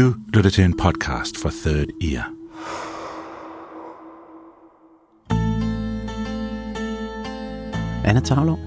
[0.00, 2.30] Du lytter til en podcast fra Third Ear.
[8.04, 8.58] Anna Tavlov,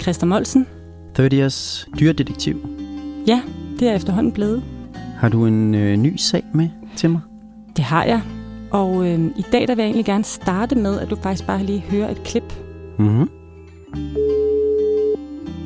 [0.00, 0.66] Christa Molsen.
[1.16, 2.66] 30 years dyrdetektiv.
[3.26, 3.42] Ja,
[3.78, 4.62] det er efterhånden blevet.
[5.18, 7.20] Har du en øh, ny sag med til mig?
[7.76, 8.22] Det har jeg.
[8.70, 11.62] Og øh, i dag der vil jeg egentlig gerne starte med, at du faktisk bare
[11.62, 12.54] lige hører et klip.
[12.98, 13.30] Mm-hmm.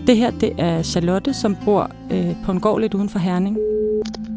[0.06, 3.58] Det her, det er Charlotte, som bor øh, på en gård lidt uden for Herning.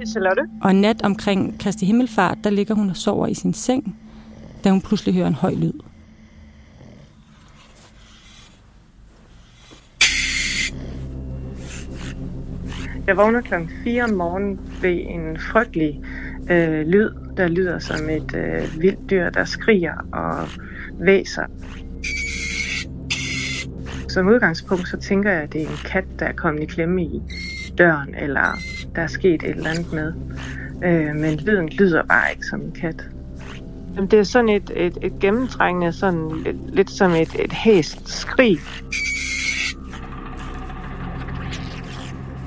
[0.05, 0.41] Er Charlotte.
[0.61, 3.97] Og en nat omkring Kristi Himmelfart, der ligger hun og sover i sin seng,
[4.63, 5.73] da hun pludselig hører en høj lyd.
[13.07, 16.01] Jeg vågner klokken 4 om morgenen ved en frygtelig
[16.51, 20.47] øh, lyd, der lyder som et øh, vildt dyr, der skriger og
[21.05, 21.45] væser.
[24.09, 27.03] Som udgangspunkt så tænker jeg, at det er en kat, der er kommet i klemme
[27.03, 27.21] i
[27.77, 28.57] døren, eller
[28.95, 30.13] der er sket et eller andet med.
[30.83, 33.09] Øh, men lyden lyder bare ikke som en kat.
[33.95, 38.09] Jamen, Det er sådan et, et, et gennemtrængende, sådan lidt, lidt som et, et hæst
[38.09, 38.59] skrig.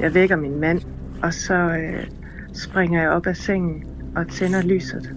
[0.00, 0.80] Jeg vækker min mand,
[1.22, 2.06] og så øh,
[2.54, 3.84] springer jeg op af sengen
[4.16, 5.14] og tænder lyset.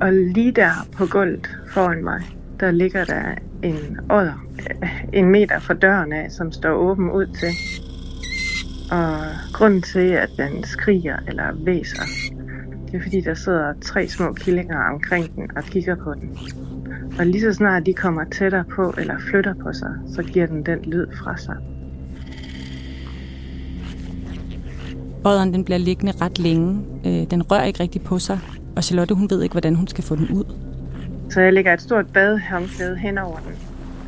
[0.00, 2.22] Og lige der på gulvet foran mig,
[2.60, 4.44] der ligger der en odder,
[4.82, 7.48] øh, en meter fra døren af, som står åben ud til.
[8.90, 9.18] Og
[9.52, 12.02] grunden til, at den skriger eller væser,
[12.86, 16.38] det er fordi, der sidder tre små killinger omkring den og kigger på den.
[17.18, 20.66] Og lige så snart de kommer tættere på eller flytter på sig, så giver den
[20.66, 21.56] den lyd fra sig.
[25.24, 26.84] Odderen den bliver liggende ret længe.
[27.06, 28.38] Øh, den rører ikke rigtig på sig.
[28.76, 30.44] Og Charlotte hun ved ikke, hvordan hun skal få den ud.
[31.30, 33.54] Så jeg lægger et stort badehåndklæde hen over den,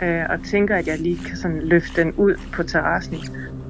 [0.09, 3.17] øh, og tænker, at jeg lige kan sådan løfte den ud på terrassen.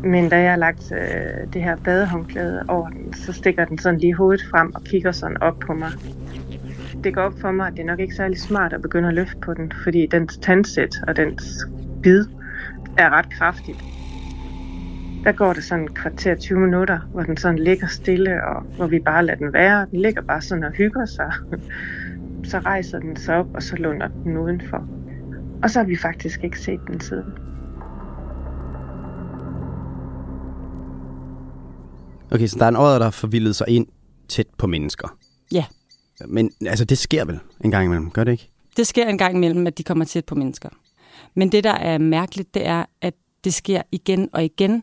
[0.04, 4.00] Men da jeg har lagt øh, det her badehåndklæde over den, så stikker den sådan
[4.00, 5.90] lige hovedet frem og kigger sådan op på mig.
[7.04, 9.14] Det går op for mig, at det er nok ikke særlig smart at begynde at
[9.14, 11.42] løfte på den, fordi dens tandsæt og dens
[12.02, 12.24] bid
[12.98, 13.84] er ret kraftigt.
[15.24, 18.86] Der går det sådan et kvarter 20 minutter, hvor den sådan ligger stille, og hvor
[18.86, 19.86] vi bare lader den være.
[19.90, 21.32] Den ligger bare sådan og hygger sig.
[22.44, 24.88] Så rejser den sig op, og så lunder den udenfor.
[25.62, 27.34] Og så har vi faktisk ikke set den siden.
[32.30, 33.86] Okay, så der er en odder, der har forvildet sig ind
[34.28, 35.18] tæt på mennesker.
[35.52, 35.64] Ja,
[36.26, 38.50] Men altså, det sker vel en gang imellem, gør det ikke?
[38.76, 40.68] det sker en gang imellem, at de kommer tæt på mennesker.
[41.34, 43.14] Men det, der er mærkeligt, det er, at
[43.44, 44.82] det sker igen og igen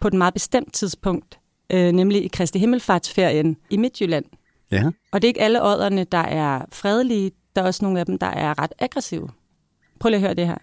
[0.00, 1.38] på et meget bestemt tidspunkt,
[1.70, 4.24] øh, nemlig i Kristi Himmelfartsferien i Midtjylland.
[4.70, 4.90] Ja.
[5.12, 7.30] Og det er ikke alle odderne, der er fredelige.
[7.56, 9.28] Der er også nogle af dem, der er ret aggressive.
[10.00, 10.58] Prøv lige at høre det her.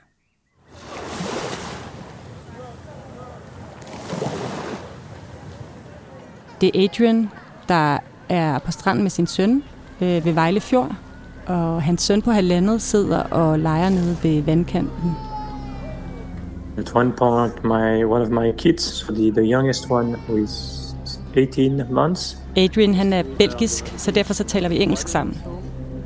[6.62, 7.30] Det er Adrian,
[7.70, 7.98] der
[8.30, 9.64] er på stranden med sin søn
[10.02, 10.92] øh, ved Vejle Fjord.
[11.48, 15.12] Og hans søn på halvandet sidder og leger nede ved vandkanten.
[16.78, 20.80] At one point, my one of my kids, so the, the youngest one, who is
[21.36, 25.38] 18 months, Adrian han er belgisk, så derfor så taler vi engelsk sammen.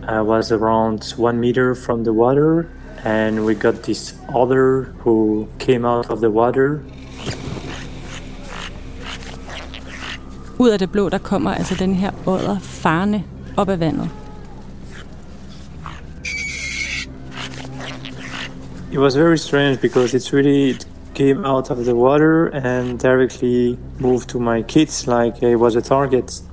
[0.09, 2.63] I was around one meter from the water,
[3.03, 6.79] and we got this other who came out of the water.
[10.59, 13.23] Ud af det blå, der kommer altså den her odder farne
[13.57, 14.09] op af vandet.
[18.91, 23.77] It was very strange because it's really it came out of the water and directly
[23.99, 26.43] moved to my kids like it was a target.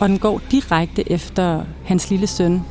[0.00, 2.62] Og den går direkte efter hans lille søn.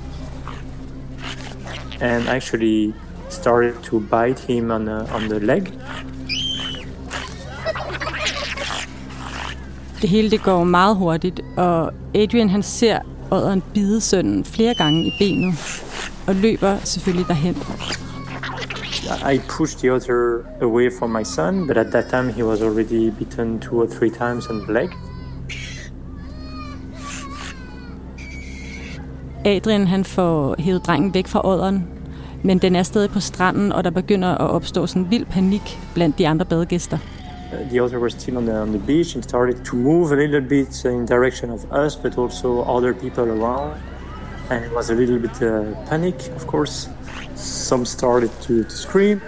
[2.02, 2.94] and actually
[3.30, 5.72] started to bite him on the, on the leg.
[10.02, 13.00] Det hele det går meget hurtigt, og Adrian han ser
[13.32, 15.56] odderen bide sønnen flere gange i benet,
[16.28, 17.56] og løber selvfølgelig derhen.
[19.34, 23.12] I pushed the otter away from my son, but at that time he was already
[23.12, 24.90] bitten two or three times on the leg.
[29.46, 31.88] Adrian han får hævet drengen væk fra odderen,
[32.44, 36.18] men den er stadig på stranden, og der begynder at opstå sådan vild panik blandt
[36.18, 36.98] de andre badegæster.
[37.52, 40.42] The others were still on the, on the beach and started to move a little
[40.42, 43.78] bit in direction of us, but also other people around.
[44.50, 46.90] And it was a little bit uh, panic, of course.
[47.36, 49.22] Some started to, to scream.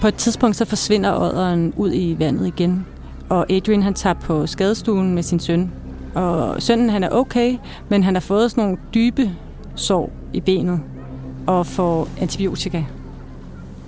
[0.00, 2.86] På et tidspunkt så forsvinder odderen ud i vandet igen,
[3.28, 5.72] og Adrian han tager på skadestuen med sin søn.
[6.14, 7.58] Og sønnen han er okay,
[7.88, 9.30] men han har fået sådan nogle dybe
[9.74, 10.80] sår i benet
[11.46, 12.84] og får antibiotika.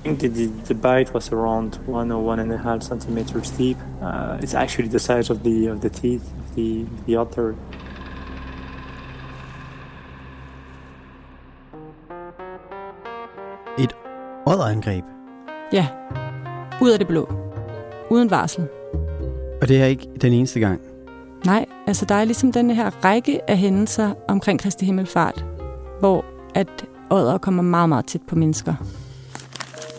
[0.02, 3.76] Think the, the, the bite was around one or one and a half centimeters deep.
[4.02, 7.54] Uh, it's actually the size of the of the teeth of the, the otter.
[13.78, 13.96] Et
[14.46, 15.04] odderangreb.
[15.72, 15.86] Ja,
[16.82, 17.28] ud af det blå.
[18.10, 18.68] Uden varsel.
[19.62, 20.80] Og det er ikke den eneste gang.
[21.46, 25.44] Nej, altså der er ligesom den her række af hændelser omkring Kristi Himmelfart,
[26.00, 28.74] hvor at ådder kommer meget, meget tæt på mennesker.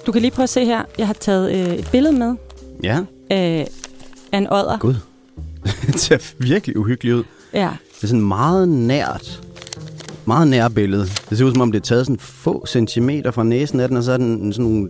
[0.05, 0.83] Du kan lige prøve at se her.
[0.97, 2.35] Jeg har taget øh, et billede med
[2.83, 3.65] Ja, øh,
[4.31, 4.77] af en ådder.
[4.77, 4.95] gud.
[5.87, 7.23] det ser virkelig uhyggeligt ud.
[7.53, 9.41] Ja, Det er sådan meget nært.
[10.25, 11.05] Meget nær billede.
[11.29, 13.97] Det ser ud som om, det er taget sådan få centimeter fra næsen af den,
[13.97, 14.89] og så er den sådan nogle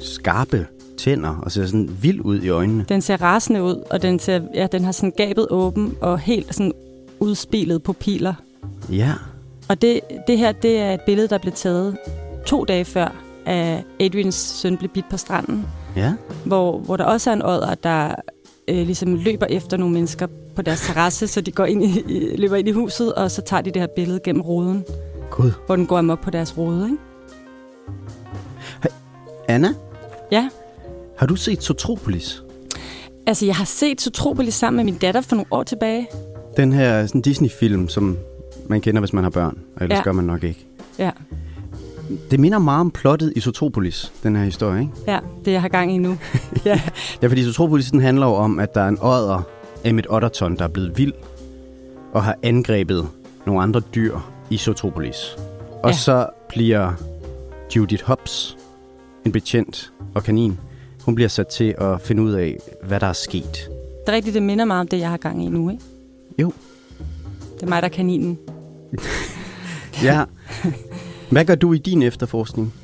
[0.00, 0.66] skarpe
[0.98, 2.84] tænder, og ser sådan vild ud i øjnene.
[2.88, 6.54] den ser rasende ud, og den, ser, ja, den har sådan gabet åben og helt
[6.54, 6.72] sådan
[7.20, 8.34] udspilet pupiler.
[8.92, 9.12] Ja,
[9.68, 11.96] Og det, det her, det er et billede, der blev taget
[12.46, 15.66] to dage før, at Adrians søn blev bidt på stranden.
[15.96, 16.12] ja.
[16.44, 18.14] hvor, hvor der også er en odder, der
[18.68, 20.26] øh, ligesom løber efter nogle mennesker
[20.56, 23.42] på deres terrasse, så de går ind i, i, løber ind i huset, og så
[23.42, 24.84] tager de det her billede gennem ruden,
[25.30, 25.50] Gud.
[25.66, 26.84] hvor den går amok på deres rode.
[26.84, 26.96] Ikke?
[29.48, 29.68] Anna,
[30.32, 30.48] Ja,
[31.18, 32.42] har du set Sotropolis?
[33.26, 36.08] altså jeg har set Sotropolis sammen med min datter for nogle år tilbage.
[36.56, 38.18] Den her sådan Disney-film, som
[38.68, 39.96] man kender, hvis man har børn, og ellers.
[39.98, 40.02] Ja.
[40.02, 40.66] gør man nok ikke.
[40.98, 41.10] Ja,
[42.30, 44.92] Det minder meget om plottet i Sotropolis, den her historie, ikke?
[45.06, 46.18] ja det jeg har gang i nu.
[46.64, 46.80] ja.
[47.22, 49.42] Ja, fordi Sotropolis den handler jo om, at der er en odder,
[49.84, 51.12] Emmet Otterton, der er blevet vild
[52.12, 53.08] og har angrebet
[53.46, 54.18] nogle andre dyr
[54.50, 55.16] i Sotropolis.
[55.82, 55.96] Og Ja.
[55.96, 56.92] så bliver
[57.76, 58.56] Judith Hobbs,
[59.24, 60.58] en betjent og kanin,
[61.04, 63.52] hun bliver sat til at finde ud af, hvad der er sket.
[64.06, 65.70] Det er rigtigt, det minder meget om det, jeg har gang i nu.
[65.70, 65.82] Ikke?
[66.38, 66.52] Jo.
[67.54, 68.38] Det er mig, der er kaninen.
[70.02, 70.24] Ja.
[71.30, 72.74] Hvad gør du i din efterforskning?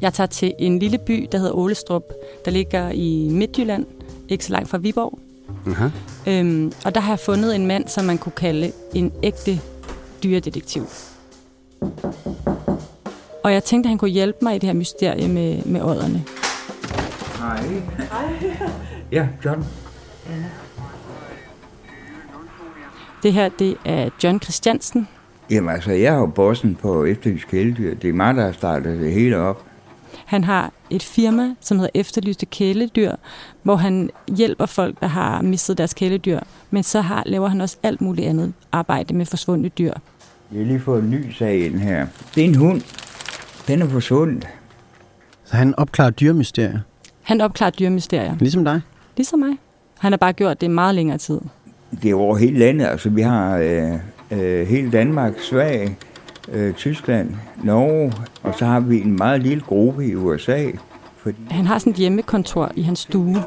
[0.00, 2.02] Jeg tager til en lille by, der hedder Ålestrup,
[2.44, 3.86] der ligger i Midtjylland,
[4.28, 5.18] ikke så langt fra Viborg.
[5.66, 5.88] Aha.
[6.26, 9.60] Øhm, og der har jeg fundet en mand, som man kunne kalde en ægte
[10.22, 10.86] dyredetektiv.
[13.44, 16.24] Og jeg tænkte, at han kunne hjælpe mig i det her mysterie med, med ådderne.
[17.38, 17.62] Hej.
[17.98, 18.56] Hej.
[19.12, 19.64] Ja, John.
[23.22, 25.08] Det her, det er John Christiansen.
[25.50, 27.94] Jamen altså, jeg er jo bossen på Efterlyst Kæledyr.
[27.94, 29.64] Det er mig, der har startet det hele op.
[30.24, 33.12] Han har et firma, som hedder Efterlyste Kæledyr,
[33.62, 36.40] hvor han hjælper folk, der har mistet deres kæledyr.
[36.70, 39.92] Men så har, laver han også alt muligt andet arbejde med forsvundne dyr.
[40.52, 42.06] Jeg har lige fået en ny sag ind her.
[42.34, 42.82] Det er en hund.
[43.68, 44.48] Den er forsvundet.
[45.44, 46.78] Så han opklarer dyrmysterier,
[47.22, 48.80] Han opklarer dyrmysterier, ligesom dig.
[49.16, 49.56] ligesom mig.
[49.98, 51.40] Han har bare gjort det i meget længere tid.
[52.02, 52.86] Det er over hele landet.
[52.86, 53.98] Altså, vi har øh,
[54.30, 55.96] øh, hele Danmark, Sverige,
[56.52, 57.30] øh, Tyskland,
[57.62, 58.12] Norge,
[58.42, 60.66] og så har vi en meget lille gruppe i USA.
[61.16, 63.42] Fordi Han har sådan et hjemmekontor i hans stue,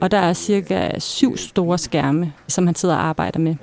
[0.00, 3.54] og der er cirka syv store skærme, som han sidder og arbejder med.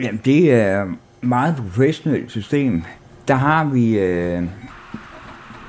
[0.00, 0.88] Jamen, det er et
[1.22, 2.82] meget professionelt system.
[3.28, 4.42] Der har vi øh,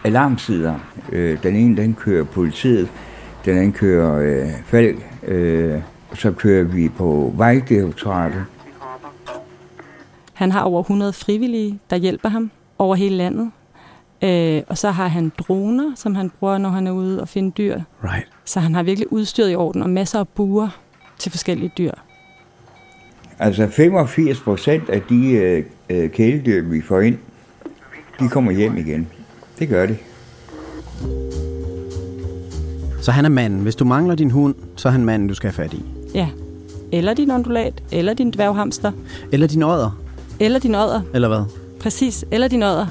[0.04, 0.76] alarmsider.
[1.12, 2.90] Øh, den ene, den kører politiet.
[3.46, 4.98] Den anden kører øh, Falk.
[5.28, 5.82] Øh,
[6.14, 8.46] så kører vi på Vejdirektoratet.
[10.36, 13.52] Han har over 100 frivillige, der hjælper ham over hele landet.
[14.22, 17.52] Øh, og så har han droner, som han bruger, når han er ude og finde
[17.52, 17.82] dyr.
[18.04, 18.28] Right.
[18.46, 20.70] Så han har virkelig udstyret i orden og masser af buer
[21.18, 21.92] til forskellige dyr.
[23.40, 27.18] Altså 85 procent af de øh, øh, kæledyr, vi får ind,
[28.20, 29.08] de kommer hjem igen.
[29.60, 29.98] Det gør de.
[33.02, 33.60] Så han er manden.
[33.60, 35.84] Hvis du mangler din hund, så er han manden, du skal have fat i.
[36.14, 36.30] Ja.
[36.92, 38.92] Eller din ondulat, eller din dværghamster,
[39.32, 40.05] Eller din odder,
[40.40, 41.02] eller din odder.
[41.14, 41.44] eller hvad?
[41.80, 42.88] Præcis, eller din odder.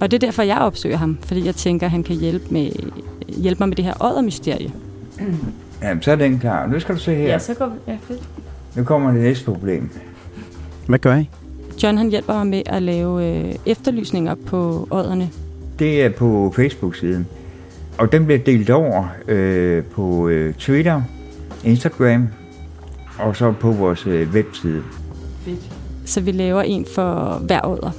[0.00, 2.70] Og det er derfor, jeg opsøger ham, fordi jeg tænker, han kan hjælpe, med,
[3.28, 4.72] hjælpe mig med det her oddermysterie.
[5.82, 6.66] Jamen, så er den klar.
[6.66, 7.26] Nu skal du se her.
[7.26, 7.92] Ja, så går vi.
[7.92, 8.22] Ja, fedt.
[8.76, 9.90] Nu kommer det næste problem.
[10.86, 11.30] Hvad gør I?
[11.82, 15.30] John han hjælper mig med at lave øh, efterlysninger på ådderne.
[15.78, 17.26] Det er på Facebook-siden.
[17.98, 21.02] Og den bliver delt over øh, på øh, Twitter,
[21.64, 22.28] Instagram
[23.18, 24.82] og så på vores øh, webside.
[25.44, 25.77] Fedt.
[26.08, 27.90] Så vi laver en for hver ådder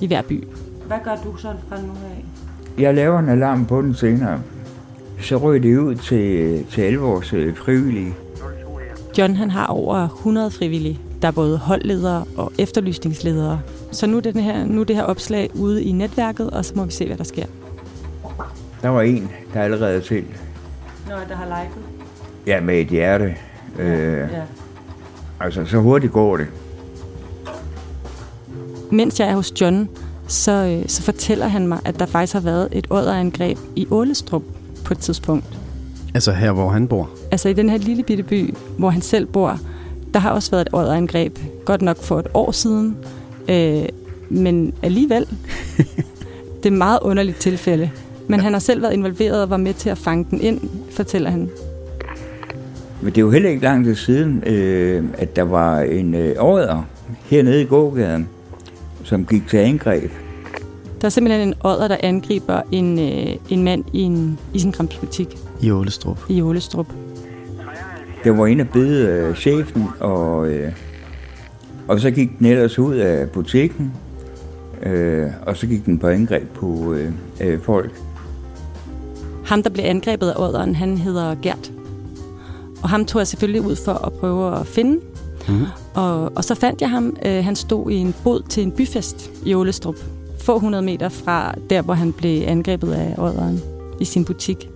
[0.00, 0.44] i hver by.
[0.86, 2.24] Hvad gør du så fra nu af?
[2.82, 4.40] Jeg laver en alarm på den senere.
[5.20, 8.14] Så ryger det ud til, til alle vores øh, frivillige.
[9.18, 11.00] John han har over 100 frivillige.
[11.22, 13.60] Der er både holdledere og efterlysningsledere.
[13.90, 16.72] Så nu er, det her, nu er det her opslag ude i netværket, og så
[16.76, 17.46] må vi se, hvad der sker.
[18.82, 20.24] Der var en, der allerede er til.
[21.08, 21.82] Nå, der har liket.
[22.46, 23.34] Ja, med et hjerte.
[23.78, 24.26] Øh, Ja.
[25.40, 26.46] altså, så hurtigt går det.
[28.92, 29.88] Mens jeg er hos John,
[30.26, 34.42] så, øh, så fortæller han mig, at der faktisk har været et ådderangreb i Ålestrup
[34.84, 35.58] på et tidspunkt.
[36.14, 37.10] Altså her, hvor han bor.
[37.30, 39.58] Altså i den her lille bitte by, hvor han selv bor,
[40.14, 41.38] der har også været et ådderangreb.
[41.64, 42.96] Godt nok for et år siden,
[43.48, 43.84] øh,
[44.28, 45.26] men alligevel.
[46.56, 47.90] det er et meget underligt tilfælde.
[48.28, 51.30] Men han har selv været involveret og var med til at fange den ind, fortæller
[51.30, 51.50] han.
[53.00, 56.34] Men det er jo heller ikke lang tid siden, øh, at der var en øh,
[56.38, 56.82] ådder
[57.30, 58.28] hernede i gågaden,
[59.12, 60.10] som gik til angreb.
[61.00, 65.70] Der er simpelthen en ådder, der angriber en, øh, en mand i en isenkramsbutik I
[65.70, 66.18] Ålestrup.
[66.28, 66.86] i Ålestrup.
[68.24, 70.72] Der var inde og bede øh, chefen, og, øh,
[71.88, 73.92] og så gik den ellers ud af butikken,
[74.82, 78.00] øh, og så gik den på angreb på øh, øh, folk.
[79.44, 81.72] Ham, der blev angrebet af ådderen, han hedder Gert.
[82.82, 85.00] Og ham tog jeg selvfølgelig ud for at prøve at finde.
[85.48, 85.54] Mm.
[85.94, 87.16] Og, og så fandt jeg ham.
[87.26, 89.96] Øh, han stod i en bod til en byfest i Ålestrup.
[90.40, 93.60] Få hundrede meter fra der, hvor han blev angrebet af ådderen
[94.00, 94.70] i sin butik.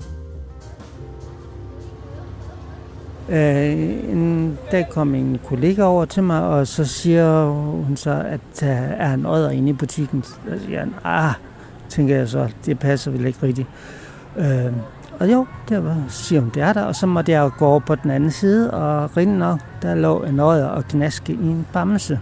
[3.28, 3.72] Øh,
[4.12, 7.50] en dag kom en kollega over til mig, og så siger
[7.86, 10.22] hun så, at der er en ådder inde i butikken.
[10.22, 11.32] Så siger han, ah,
[11.88, 13.68] tænker jeg så, det passer vel ikke rigtigt.
[14.36, 14.72] Øh,
[15.20, 17.66] og jo, det var, siger hun, det er der, og så måtte jeg jo gå
[17.66, 21.46] over på den anden side, og rinde nok, der lå en øje og knaske i
[21.46, 22.20] en bamse.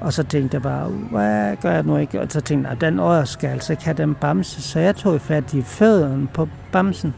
[0.00, 2.20] Og så tænkte jeg bare, hvad gør jeg nu ikke?
[2.20, 4.62] Og så tænkte jeg, den øje skal altså ikke have den bamse.
[4.62, 7.14] Så jeg tog fat i fødderne på bamsen,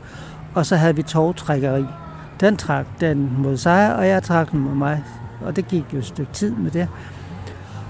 [0.54, 1.84] og så havde vi togtrækkeri.
[2.40, 5.04] Den trak den mod sig, og jeg trak den mod mig.
[5.44, 6.88] Og det gik jo et stykke tid med det.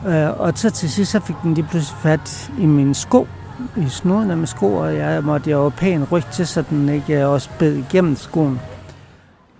[0.06, 3.26] Øh, og så til sidst så fik den lige pludselig fat i min sko,
[3.76, 7.26] i snuden af min sko, og jeg måtte jo pænt rykke til, så den ikke
[7.26, 8.60] også bed igennem skoen.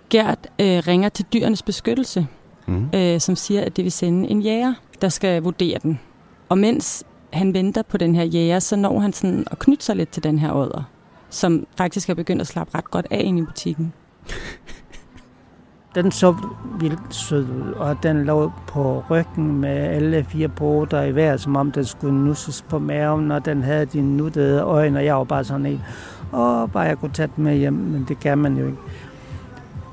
[0.09, 2.27] Gert øh, ringer til dyrenes beskyttelse,
[2.67, 2.89] Mm.
[2.95, 5.99] øh, som siger, at det vil sende en jæger, der skal vurdere den.
[6.49, 9.95] Og mens han venter på den her jæger, så når han sådan at knytte sig
[9.95, 10.83] lidt til den her ådder,
[11.29, 13.93] som faktisk er begyndt at slappe ret godt af ind i butikken.
[15.95, 16.35] Den så
[16.79, 21.55] vildt sød ud, og den lå på ryggen med alle fire poter i hver, som
[21.55, 25.23] om den skulle nusses på maven, og den havde de nuttede øjne, og jeg var
[25.23, 25.81] bare sådan en,
[26.33, 28.77] åh, bare jeg kunne tage den med hjem, men det kan man jo ikke.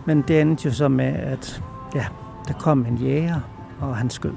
[0.05, 1.63] Men det endte jo så med, at
[1.95, 2.05] ja,
[2.49, 3.41] der kom en jæger,
[3.81, 4.33] og han skød.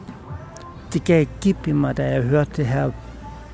[0.94, 2.92] Det gav gib i mig, da jeg hørte det her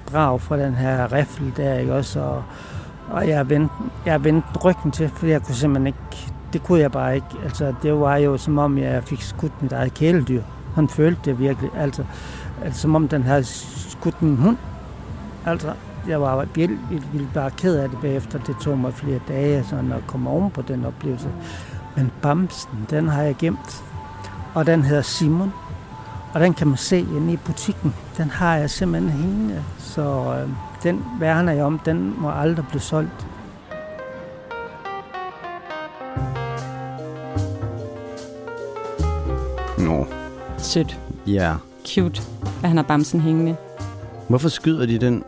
[0.05, 2.19] brag fra den her riffel der, ikke også?
[2.19, 2.43] Og,
[3.09, 3.73] og jeg vendte,
[4.05, 7.27] jeg vendte ryggen til, for jeg kunne simpelthen ikke, det kunne jeg bare ikke.
[7.43, 10.41] Altså, det var jo som om, jeg fik skudt mit eget kæledyr.
[10.75, 12.03] Han følte det virkelig, altså,
[12.63, 14.57] altså som om den havde skudt min hund.
[15.45, 15.73] Altså,
[16.07, 18.39] jeg var vildt, bare ked af det bagefter.
[18.39, 21.29] Det tog mig flere dage sådan, at komme oven på den oplevelse.
[21.95, 23.83] Men bamsen, den har jeg gemt.
[24.53, 25.53] Og den hedder Simon.
[26.33, 27.95] Og den kan man se inde i butikken.
[28.17, 29.63] Den har jeg simpelthen hængende.
[29.77, 30.49] Så øh,
[30.83, 31.79] den værner jeg om.
[31.79, 33.27] Den må aldrig blive solgt.
[40.71, 40.99] Sødt.
[41.27, 41.55] ja.
[41.87, 42.21] Cute,
[42.63, 43.55] at han har bamsen hængende.
[44.27, 45.23] Hvorfor skyder de den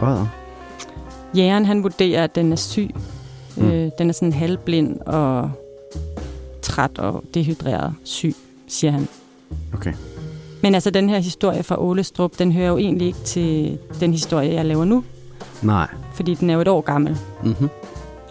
[0.00, 0.26] odder?
[1.36, 2.90] Jægeren, han vurderer, at den er syg.
[3.56, 3.70] Mm.
[3.70, 5.50] Øh, den er sådan halvblind og
[6.62, 8.34] træt og dehydreret syg,
[8.68, 9.08] siger han.
[9.74, 9.92] Okay.
[10.62, 14.52] Men altså, den her historie fra Ålestrup, den hører jo egentlig ikke til den historie,
[14.54, 15.04] jeg laver nu,
[15.62, 15.86] Nej.
[16.14, 17.18] fordi den er jo et år gammel.
[17.44, 17.68] Mm-hmm.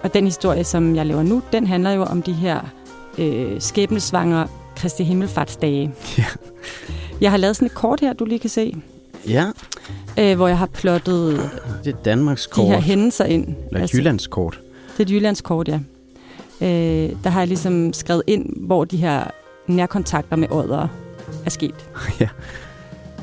[0.04, 2.60] Og den historie, som jeg laver nu, den handler jo om de her
[3.18, 4.48] øh, skæbnesvangre
[4.80, 5.92] Kristi Himmelfartsdage.
[6.18, 6.26] Ja.
[7.22, 8.76] Jeg har lavet sådan et kort her, du lige kan se,
[9.28, 9.46] Ja,
[10.20, 11.50] øh, hvor jeg har plottet
[11.84, 12.68] det er Danmarks de kort.
[12.68, 13.48] her hændelser ind.
[13.72, 14.60] Eller Jyllands kort.
[14.98, 15.80] Det er et Jyllands kort, ja.
[16.62, 19.24] Øh, der har jeg ligesom skrevet ind, hvor de her
[19.68, 20.88] nærkontakter med ådder
[21.46, 21.76] er sket.
[22.20, 22.28] Ja.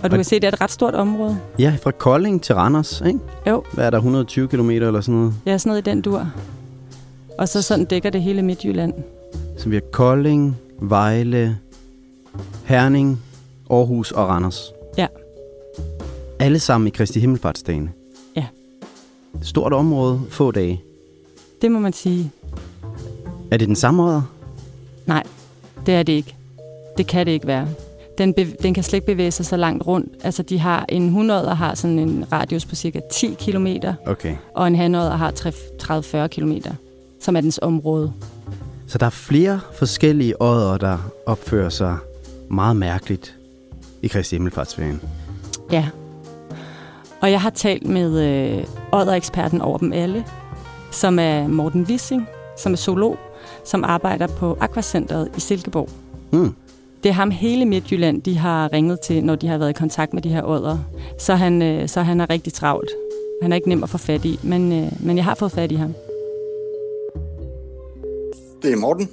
[0.02, 1.38] Og du kan se, det er et ret stort område.
[1.58, 3.18] Ja, fra Kolding til Randers, ikke?
[3.46, 3.64] Jo.
[3.72, 5.34] Hvad er der, 120 km eller sådan noget?
[5.46, 6.26] Ja, sådan noget i den dur.
[7.38, 8.94] Og så sådan dækker det hele Midtjylland.
[9.58, 11.58] Så vi har Kolding, Vejle,
[12.64, 13.22] Herning,
[13.70, 14.72] Aarhus og Randers.
[14.98, 15.06] Ja.
[16.38, 17.90] Alle sammen i Kristi Himmelfartsdagene.
[18.36, 18.46] Ja.
[19.42, 20.82] Stort område, få dage.
[21.62, 22.30] Det må man sige.
[23.50, 24.22] Er det den samme odder?
[25.06, 25.22] Nej,
[25.86, 26.34] det er det ikke.
[26.98, 27.68] Det kan det ikke være.
[28.18, 30.12] Den, bev- den kan slet ikke bevæge sig så langt rundt.
[30.24, 33.66] Altså, de har en hundodder har sådan en radius på cirka 10 km,
[34.06, 34.36] Okay.
[34.54, 35.30] og en hanodder har
[36.24, 36.52] 30-40 km,
[37.20, 38.12] som er dens område.
[38.88, 41.96] Så der er flere forskellige odder, der opfører sig
[42.50, 43.36] meget mærkeligt
[44.02, 45.00] i Kristi Himmelfartsferien.
[45.72, 45.88] Ja.
[47.20, 50.24] Og jeg har talt med øh, oddereksperten over dem alle,
[50.90, 52.28] som er Morten Wissing,
[52.58, 53.18] som er zoolog,
[53.64, 55.88] som arbejder på Aquacenteret i Silkeborg.
[56.30, 56.54] Hmm.
[57.02, 60.14] Det er ham hele Midtjylland, de har ringet til, når de har været i kontakt
[60.14, 60.78] med de her odder.
[61.20, 62.90] Så han, øh, så han er rigtig travlt.
[63.42, 65.72] Han er ikke nem at få fat i, men, øh, men jeg har fået fat
[65.72, 65.94] i ham.
[68.66, 69.10] Det er Morten.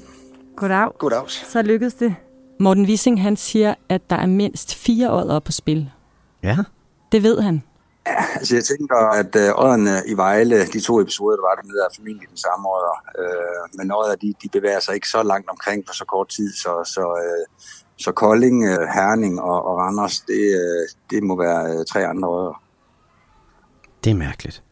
[0.55, 0.91] Goddag.
[0.97, 1.29] Goddag.
[1.29, 2.15] Så lykkedes det.
[2.59, 5.91] Morten Wissing, han siger, at der er mindst fire odder på spil.
[6.43, 6.57] Ja.
[7.11, 7.63] Det ved han.
[8.05, 11.95] Altså, jeg tænker, at øh, ådderne i Vejle, de to episoder, der var dernede, er
[11.95, 12.97] formentlig den samme ådder.
[13.19, 16.53] Øh, men ådder, de, de bevæger sig ikke så langt omkring på så kort tid,
[16.53, 17.45] så, så, øh,
[17.97, 22.27] så Kolding, øh, Herning og, og Randers, det, øh, det må være øh, tre andre
[22.27, 22.63] ådder.
[24.03, 24.63] Det er mærkeligt.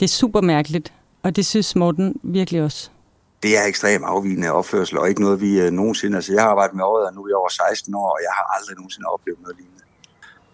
[0.00, 0.92] Det er super mærkeligt,
[1.22, 2.90] og det synes Morten virkelig også.
[3.42, 6.16] Det er ekstremt afvigende opførsel, og ikke noget, vi øh, nogensinde...
[6.16, 8.76] Altså, jeg har arbejdet med ådder nu i over 16 år, og jeg har aldrig
[8.76, 9.82] nogensinde oplevet noget lignende.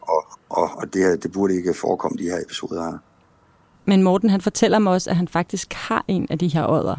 [0.01, 2.99] Og, og, og det, her, det burde ikke forekomme, de her episoder her.
[3.85, 6.97] Men Morten, han fortæller mig også, at han faktisk har en af de her odder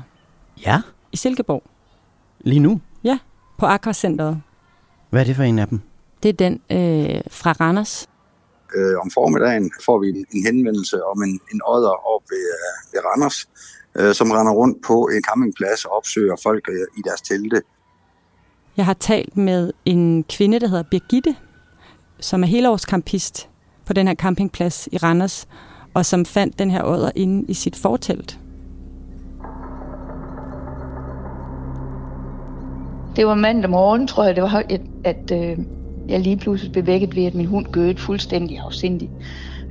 [0.65, 0.82] Ja.
[1.12, 1.63] i Silkeborg.
[2.39, 2.82] Lige nu.
[3.04, 3.20] Ja,
[3.60, 4.42] på Aquacenteret.
[5.10, 5.82] Hvad er det for en af dem?
[6.24, 8.10] Det er den øh, fra Randers.
[8.75, 12.94] øh, om formiddagen får vi en, en henvendelse om en, en odder op ved, øh,
[12.94, 13.50] ved Randers,
[13.99, 17.61] øh, som render rundt på en campingplads og opsøger folk øh, i deres telte.
[18.77, 21.36] Jeg har talt med en kvinde, der hedder Birgitte,
[22.19, 23.49] som er helårskampist
[23.86, 25.47] på den her campingplads i Randers,
[25.93, 28.39] og som fandt den her odder inde i sit fortelt.
[33.15, 35.58] Det var mandag morgen, tror jeg, det var, at, at øh,
[36.08, 39.10] jeg lige pludselig blev vækket ved, at min hund gøede fuldstændig afsindig.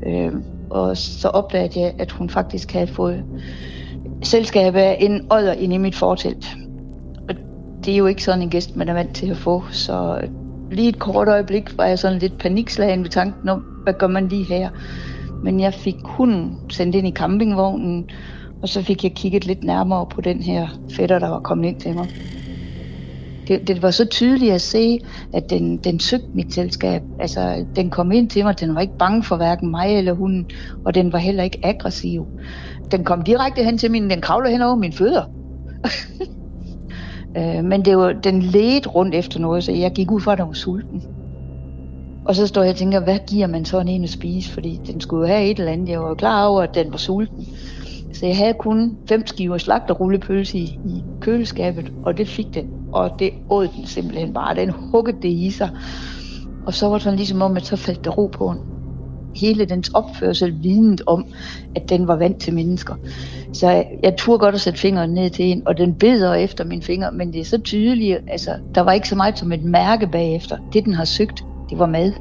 [0.06, 0.32] Øh,
[0.70, 3.24] og så opdagede jeg, at hun faktisk havde fået
[4.26, 6.46] selskab af en odder inde i mit fortelt.
[7.28, 7.34] Og
[7.84, 10.20] det er jo ikke sådan en gæst, man er vant til at få, så
[10.70, 14.28] lige et kort øjeblik var jeg sådan lidt panikslagen ved tanken om, hvad gør man
[14.28, 14.70] lige her?
[15.42, 18.10] Men jeg fik hunden sendt ind i campingvognen,
[18.62, 21.80] og så fik jeg kigget lidt nærmere på den her fætter, der var kommet ind
[21.80, 22.08] til mig.
[23.48, 24.98] Det, det var så tydeligt at se,
[25.32, 27.02] at den, den søgte mit selskab.
[27.20, 30.50] Altså, den kom ind til mig, den var ikke bange for hverken mig eller hunden,
[30.84, 32.26] og den var heller ikke aggressiv.
[32.90, 35.24] Den kom direkte hen til min, den kravlede hen over mine fødder.
[37.38, 40.38] øh, men det var, den ledte rundt efter noget, så jeg gik ud fra, at
[40.38, 41.02] den var sulten.
[42.26, 44.52] Og så står jeg og tænker, hvad giver man sådan en at spise?
[44.52, 45.88] Fordi den skulle jo have et eller andet.
[45.88, 47.46] Jeg var klar over, at den var sulten.
[48.14, 52.66] Så jeg havde kun fem skiver slagterrullepølse i, i køleskabet, og det fik den.
[52.92, 54.54] Og det åd den simpelthen bare.
[54.54, 55.70] Den huggede det i sig.
[56.66, 58.73] Og så var det sådan ligesom om, at så faldt der ro på den.
[59.36, 61.26] Hele dens opførsel vidnet om,
[61.76, 62.94] at den var vant til mennesker.
[63.52, 66.64] Så jeg, jeg turde godt at sætte fingeren ned til en, og den beder efter
[66.64, 69.64] mine fingre, men det er så tydeligt, altså, der var ikke så meget som et
[69.64, 70.56] mærke bagefter.
[70.72, 72.12] Det, den har søgt, det var mad.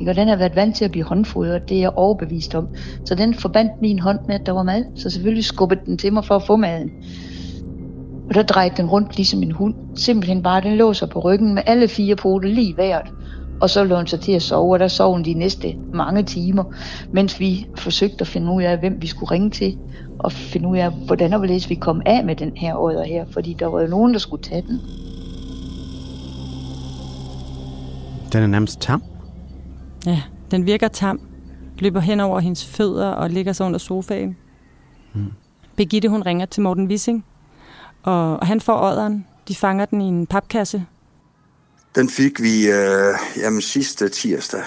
[0.00, 0.12] Ikke?
[0.12, 2.68] Og den har været vant til at blive håndfodret, det er jeg overbevist om.
[3.04, 4.84] Så den forbandt min hånd med, at der var mad.
[4.96, 6.90] Så selvfølgelig skubbede den til mig for at få maden.
[8.28, 9.74] Og der drejede den rundt ligesom en hund.
[9.96, 13.12] Simpelthen bare, den lå sig på ryggen med alle fire poter lige hvert.
[13.60, 16.22] Og så lå den sig til at sove, og der sov den de næste mange
[16.22, 16.64] timer,
[17.12, 19.78] mens vi forsøgte at finde ud af, hvem vi skulle ringe til,
[20.18, 23.24] og finde ud af, hvordan og hvorledes vi kom af med den her ådder her,
[23.32, 24.80] fordi der var jo nogen, der skulle tage den.
[28.32, 29.02] Den er nærmest tam.
[30.06, 31.20] Ja, den virker tam,
[31.78, 34.36] løber hen over hendes fødder og ligger sig under sofaen.
[35.14, 35.32] Mm.
[35.76, 37.24] Birgitte, hun ringer til Morten Wissing,
[38.02, 39.26] og, og han får ådderen.
[39.48, 40.84] De fanger den i en papkasse.
[41.94, 44.62] Den fik vi øh, jamen, sidste tirsdag,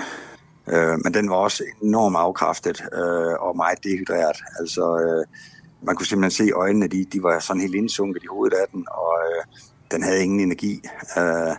[0.67, 4.37] øh, men den var også enormt afkræftet øh, og meget dehydreret.
[4.59, 5.25] Altså, øh,
[5.85, 8.85] man kunne simpelthen se øjnene, de, de var sådan helt indsunket i hovedet af den,
[8.91, 9.43] og øh,
[9.91, 10.81] den havde ingen energi.
[11.17, 11.55] Øh,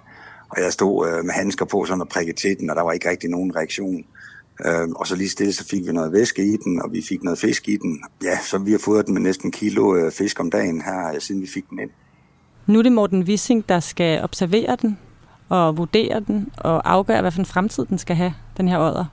[0.48, 2.92] og jeg stod øh, med handsker på sådan og prikkede til den, og der var
[2.92, 4.04] ikke rigtig nogen reaktion.
[4.66, 7.22] Øh, og så lige stille, så fik vi noget væske i den, og vi fik
[7.22, 8.02] noget fisk i den.
[8.22, 11.20] Ja, så vi har fået den med næsten kilo øh, fisk om dagen her, øh,
[11.20, 11.90] siden vi fik den ind.
[12.66, 14.98] Nu er det Morten Wissing, der skal observere den
[15.54, 19.04] og vurdere den og afgøre, hvad for en fremtid den skal have, den her ådder?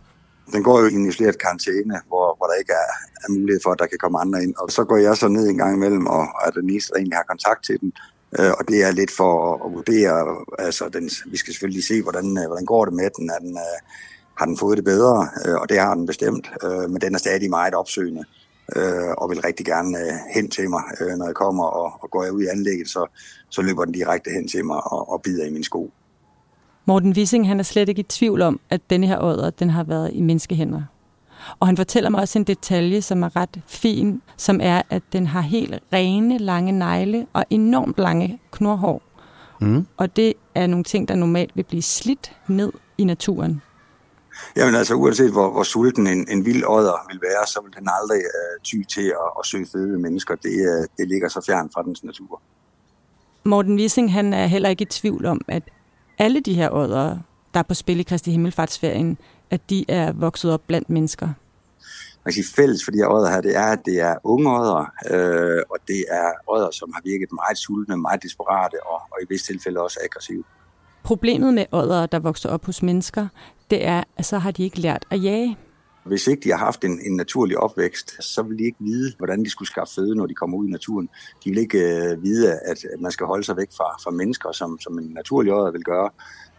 [0.53, 2.91] Den går jo i en isoleret karantæne, hvor, hvor der ikke er,
[3.23, 4.53] er mulighed for, at der kan komme andre ind.
[4.57, 6.97] Og så går jeg så ned en gang imellem, og, og er den eneste, der
[6.97, 7.93] egentlig har kontakt til den.
[8.39, 9.31] Øh, og det er lidt for
[9.65, 10.13] at, vurdere,
[10.59, 13.29] altså den, vi skal selvfølgelig se, hvordan, øh, hvordan går det med den.
[13.29, 13.77] Er den øh,
[14.39, 15.29] har den fået det bedre,
[15.61, 16.51] og det har den bestemt,
[16.89, 18.23] men den er stadig meget opsøgende
[18.75, 22.09] øh, og vil rigtig gerne øh, hen til mig, øh, når jeg kommer, og, og
[22.11, 23.05] går jeg ud i anlægget, så,
[23.49, 25.91] så løber den direkte hen til mig og, og bider i min sko.
[26.85, 29.83] Morten Wissing, han er slet ikke i tvivl om, at denne her ådder, den har
[29.83, 30.81] været i menneskehænder.
[31.59, 35.27] Og han fortæller mig også en detalje, som er ret fin, som er, at den
[35.27, 39.01] har helt rene, lange negle og enormt lange knorhår.
[39.61, 39.87] Mm.
[39.97, 43.61] Og det er nogle ting, der normalt vil blive slidt ned i naturen.
[44.55, 47.89] Jamen altså, uanset hvor, hvor sulten en, en vild ådder vil være, så vil den
[48.01, 50.35] aldrig uh, ty til at, at søge føde mennesker.
[50.35, 52.41] Det, uh, det ligger så fjern fra dens natur.
[53.43, 55.63] Morten Wissing, han er heller ikke i tvivl om, at
[56.21, 57.17] alle de her ådder,
[57.53, 59.17] der er på spil i Kristi Himmelfartsferien,
[59.49, 61.27] at de er vokset op blandt mennesker.
[62.25, 64.51] Man kan sige, fælles for de her ådder her, det er, at det er unge
[64.59, 69.17] ådder, øh, og det er ådder, som har virket meget sultne, meget desperate og, og
[69.23, 70.43] i visse tilfælde også aggressive.
[71.03, 73.27] Problemet med ådder, der vokser op hos mennesker,
[73.71, 75.57] det er, at så har de ikke lært at jage.
[76.05, 79.43] Hvis ikke de har haft en, en naturlig opvækst, så vil de ikke vide, hvordan
[79.43, 81.09] de skulle skaffe føde, når de kommer ud i naturen.
[81.43, 84.51] De vil ikke øh, vide, at, at man skal holde sig væk fra, fra mennesker,
[84.51, 86.09] som, som en naturlig ådder vil gøre.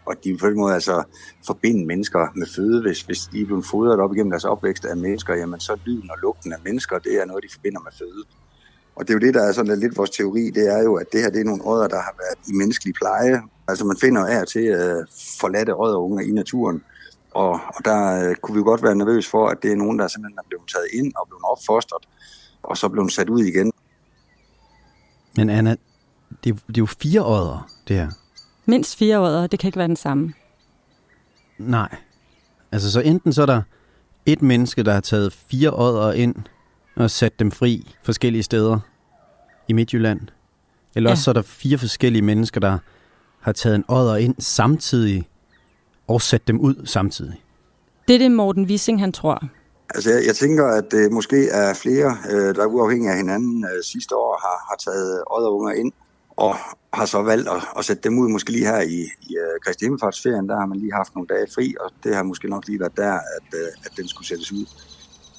[0.05, 1.03] Og de vil på den måde altså
[1.45, 2.81] forbinde mennesker med føde.
[2.81, 6.11] Hvis, hvis de er blevet fodret op igennem deres opvækst af mennesker, jamen så lyden
[6.11, 8.23] og lugten af mennesker, det er noget, de forbinder med føde.
[8.95, 11.07] Og det er jo det, der er sådan lidt vores teori, det er jo, at
[11.11, 13.41] det her det er nogle ådder, der har været i menneskelig pleje.
[13.67, 15.05] Altså man finder af til øh,
[15.39, 16.83] forladte ådderunger i naturen,
[17.35, 19.99] og, og der uh, kunne vi jo godt være nervøs for, at det er nogen,
[19.99, 22.05] der simpelthen er blevet taget ind og blevet opfostret,
[22.63, 23.71] og så blevet sat ud igen.
[25.37, 25.75] Men Anna,
[26.43, 28.09] det er, det er jo fire ådder, det her.
[28.65, 30.33] Mindst fire ådder, det kan ikke være den samme.
[31.57, 31.95] Nej.
[32.71, 33.61] Altså så enten så er der
[34.25, 36.35] et menneske, der har taget fire ådder ind
[36.95, 38.79] og sat dem fri forskellige steder
[39.67, 40.21] i Midtjylland.
[40.95, 41.11] Eller ja.
[41.11, 42.77] også så er der fire forskellige mennesker, der
[43.39, 45.27] har taget en ådder ind samtidig
[46.07, 47.43] og sat dem ud samtidig.
[48.07, 49.43] Det er det Morten Wissing, han tror.
[49.95, 53.83] Altså, jeg, jeg tænker, at det måske er flere, øh, der uafhængig af hinanden øh,
[53.83, 55.91] sidste år har, har taget ådderunger ind,
[56.37, 56.55] og
[56.93, 59.85] har så valgt at, at sætte dem ud måske lige her i, i uh, Kristi
[59.85, 60.49] Himmelfartsferien.
[60.49, 62.97] Der har man lige haft nogle dage fri, og det har måske nok lige været
[62.97, 64.65] der, at, uh, at den skulle sættes ud.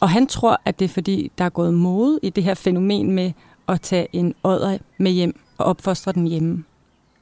[0.00, 3.12] Og han tror, at det er fordi, der er gået mode i det her fænomen
[3.12, 3.33] med
[3.68, 6.64] at tage en ådder med hjem og opfostre den hjemme.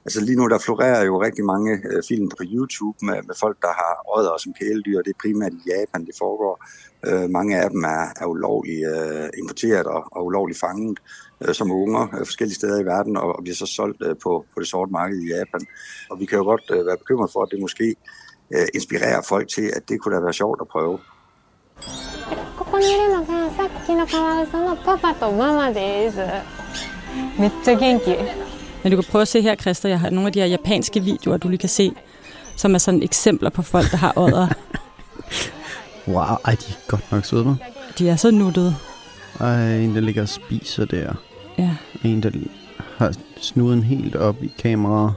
[0.05, 3.57] Altså lige nu, der florerer jo rigtig mange øh, film på YouTube med, med folk,
[3.61, 5.01] der har ådder som kæledyr.
[5.01, 6.53] Det er primært i Japan, det foregår.
[7.07, 10.99] Øh, mange af dem er, er ulovligt øh, importeret og, og ulovligt fanget
[11.41, 14.45] øh, som unger øh, forskellige steder i verden, og, og bliver så solgt øh, på,
[14.53, 15.61] på det sorte marked i Japan.
[16.09, 17.95] Og vi kan jo godt øh, være bekymret for, at det måske
[18.55, 20.99] øh, inspirerer folk til, at det kunne da være sjovt at prøve.
[22.57, 26.17] ここにいるのがさっきのカワウソのパパとママです
[27.39, 28.17] めっちゃ元気
[28.82, 31.00] Men du kan prøve at se her, Christa, jeg har nogle af de her japanske
[31.00, 31.92] videoer, du lige kan se,
[32.56, 34.46] som er sådan eksempler på folk, der har ådder.
[36.08, 37.56] wow, ej, de er godt nok søde,
[37.98, 38.76] De er så nuttede.
[39.40, 41.14] Ej, en, der ligger og spiser der.
[41.58, 41.70] Ja.
[42.04, 42.30] En, der
[42.96, 45.14] har snuden helt op i kameraet.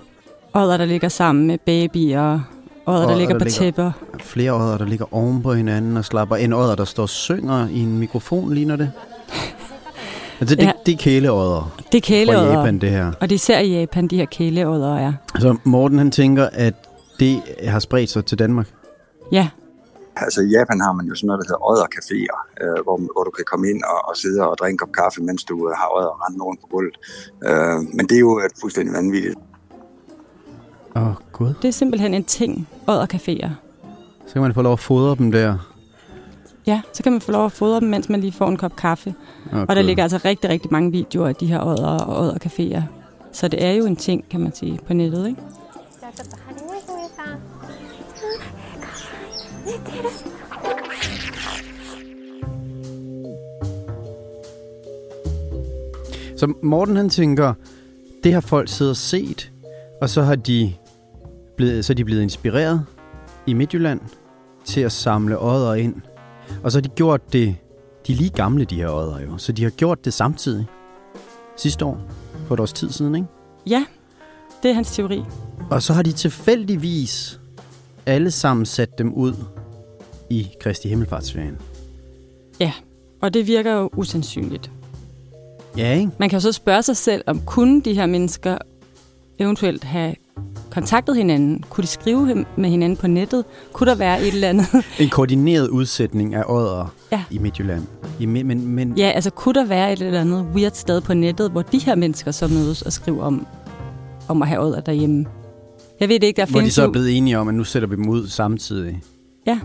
[0.54, 2.39] Ådder, der ligger sammen med babyer.
[2.88, 3.91] Ådder, der ligger der på ligger tæpper.
[4.19, 6.36] Flere ådder, der ligger oven på hinanden og slapper.
[6.36, 8.91] En ådder, der står og synger i en mikrofon, ligner det.
[10.39, 10.71] Altså, det, ja.
[10.86, 11.82] det er kæleådder.
[11.91, 12.54] Det er kæleådder.
[12.54, 13.08] Fra Japan, det her.
[13.08, 15.13] Og det er især i Japan, de her kæleådder er.
[15.39, 16.74] Så Morten, han tænker, at
[17.19, 18.67] det har spredt sig til Danmark?
[19.32, 19.50] Ja.
[20.17, 23.32] Altså i Japan har man jo sådan noget, der hedder åddercaféer, øh, hvor, hvor du
[23.32, 25.89] kan komme ind og, og sidde og drikke en kop kaffe, mens du øh, har
[25.98, 26.98] ådder rende rundt på gulvet.
[27.48, 29.36] Øh, men det er jo et fuldstændig vanvittigt.
[30.95, 31.54] Åh, oh, gud.
[31.62, 33.50] Det er simpelthen en ting, åddercaféer.
[34.28, 35.74] Så kan man få lov at fodre dem der.
[36.67, 38.75] Ja, så kan man få lov at fodre dem, mens man lige får en kop
[38.75, 39.15] kaffe.
[39.47, 39.65] Okay.
[39.69, 42.82] Og der ligger altså rigtig, rigtig mange videoer af de her ådder og åddercaféer.
[43.32, 45.41] Så det er jo en ting, kan man sige, på nettet, ikke?
[56.38, 57.54] Så Morten han tænker,
[58.23, 59.51] det har folk siddet og set,
[60.01, 60.73] og så har de
[61.58, 62.86] blevet, så er de blevet inspireret
[63.45, 63.99] i Midtjylland
[64.65, 65.95] til at samle ådder ind.
[66.63, 67.55] Og så har de gjort det,
[68.08, 70.65] de er lige gamle de her ådder jo, så de har gjort det samtidig
[71.58, 72.01] sidste år,
[72.47, 73.27] for et års tid siden, ikke?
[73.67, 73.86] Ja,
[74.63, 75.23] det er hans teori.
[75.71, 77.39] Og så har de tilfældigvis
[78.05, 79.34] alle sammen sat dem ud
[80.29, 81.58] i Kristi Himmelfartsferien.
[82.60, 82.73] Ja,
[83.21, 84.71] og det virker jo usandsynligt.
[85.77, 86.12] Ja, ikke?
[86.19, 88.58] Man kan jo så spørge sig selv, om kunne de her mennesker
[89.39, 90.15] eventuelt have
[90.71, 91.63] kontaktet hinanden?
[91.69, 93.45] Kunne de skrive med hinanden på nettet?
[93.73, 94.67] Kunne der være et eller andet?
[94.99, 97.23] en koordineret udsætning af ådder ja.
[97.32, 97.84] i Midtjylland.
[98.19, 98.97] I, men, men...
[98.97, 101.95] Ja, altså kunne der være et eller andet weird sted på nettet, hvor de her
[101.95, 103.47] mennesker så mødes og skriver om,
[104.28, 105.25] om at have ådder derhjemme.
[105.99, 107.63] Jeg ved det ikke, der Hvor de findes så er blevet enige om, at nu
[107.63, 109.01] sætter vi dem ud samtidig.
[109.47, 109.60] Ja.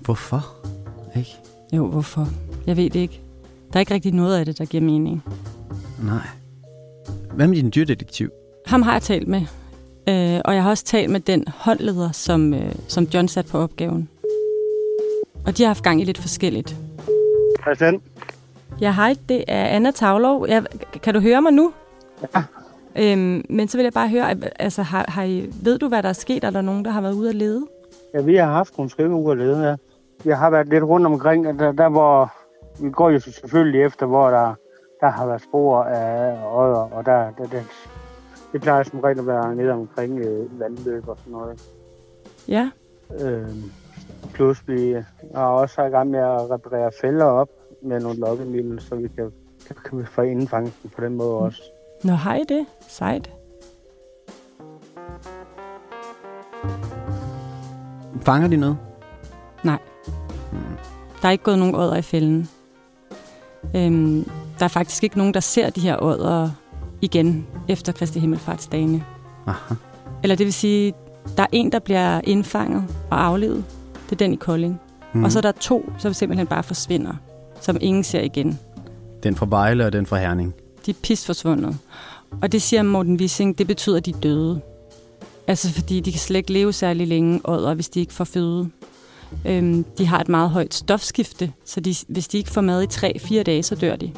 [0.00, 0.46] Hvorfor?
[1.16, 1.30] Ikke?
[1.72, 2.28] Jo, hvorfor?
[2.66, 3.20] Jeg ved det ikke.
[3.72, 5.22] Der er ikke rigtig noget af det, der giver mening.
[6.02, 6.26] Nej.
[7.34, 8.30] Hvad med din dyrdetektiv?
[8.66, 9.42] Ham har jeg talt med.
[10.08, 13.58] Øh, og jeg har også talt med den håndleder, som, øh, som John satte på
[13.58, 14.08] opgaven.
[15.46, 16.76] Og de har haft gang i lidt forskelligt.
[17.62, 18.02] Christian?
[18.80, 20.46] Ja, hej, det er Anna Tavlov.
[20.48, 20.64] Jeg,
[21.02, 21.72] kan du høre mig nu?
[22.34, 22.42] Ja.
[22.98, 26.08] Øhm, men så vil jeg bare høre, altså, har, har I, ved du, hvad der
[26.08, 26.44] er sket?
[26.44, 27.66] Er der nogen, der har været ude at lede?
[28.14, 29.76] Ja, vi har haft nogle skriveuger lede, ja.
[30.24, 32.32] Jeg har været lidt rundt omkring, der, der hvor
[32.80, 34.54] vi går jo selvfølgelig efter, hvor der,
[35.00, 37.60] der har været spor af odder, og der, der, der
[38.56, 41.62] det plejer som regel at være nede omkring øh, vandløb og sådan noget.
[42.48, 42.70] Ja.
[43.20, 43.48] Øh,
[44.34, 44.92] plus vi
[45.34, 47.48] er også i gang med at reparere fælder op
[47.82, 49.32] med nogle lokkemidler, så vi kan,
[49.66, 51.62] kan, kan vi få indfangsten på den måde også.
[52.04, 52.66] Nå, hej det.
[52.88, 53.30] Sejt.
[58.20, 58.78] Fanger de noget?
[59.64, 59.78] Nej.
[61.22, 62.48] Der er ikke gået nogen ådder i fælden.
[63.76, 64.24] Øhm,
[64.58, 66.50] der er faktisk ikke nogen, der ser de her ådder
[67.02, 69.04] igen efter Kristi Himmelfartsdagene.
[69.46, 69.74] Aha.
[70.22, 70.94] Eller det vil sige,
[71.36, 73.64] der er en, der bliver indfanget og aflevet.
[74.04, 74.80] Det er den i Kolding.
[75.12, 75.24] Mm.
[75.24, 77.14] Og så er der to, som simpelthen bare forsvinder,
[77.60, 78.58] som ingen ser igen.
[79.22, 80.54] Den fra Vejle og den fra Herning.
[80.86, 81.78] De er pis forsvundet.
[82.42, 84.60] Og det siger Morten Wissing, det betyder, at de er døde.
[85.46, 88.70] Altså fordi de kan slet ikke leve særlig længe ådder, hvis de ikke får føde.
[89.44, 92.86] Øhm, de har et meget højt stofskifte, så de, hvis de ikke får mad i
[92.86, 94.12] 3-4 dage, så dør de.